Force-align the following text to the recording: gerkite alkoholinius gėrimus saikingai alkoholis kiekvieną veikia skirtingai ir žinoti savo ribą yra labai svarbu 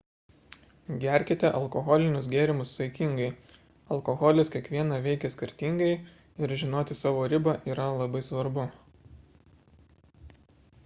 gerkite 1.01 1.49
alkoholinius 1.57 2.29
gėrimus 2.29 2.69
saikingai 2.77 3.27
alkoholis 3.95 4.51
kiekvieną 4.55 4.97
veikia 5.07 5.31
skirtingai 5.35 5.89
ir 6.45 6.55
žinoti 6.61 6.97
savo 7.01 7.27
ribą 7.35 7.55
yra 7.75 7.85
labai 7.99 8.23
svarbu 8.29 8.65